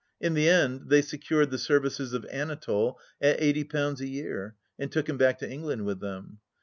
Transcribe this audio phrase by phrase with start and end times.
[0.19, 5.07] In the end they secured the services of Anatole at £80 a year, and took
[5.07, 6.39] him back to England with them.